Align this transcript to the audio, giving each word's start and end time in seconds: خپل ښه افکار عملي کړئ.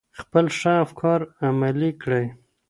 خپل 0.19 0.45
ښه 0.57 0.73
افکار 0.85 1.19
عملي 1.47 1.91
کړئ. 2.01 2.25